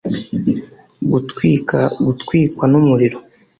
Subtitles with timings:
[1.11, 3.19] Gutwika gutwikwa n umuriro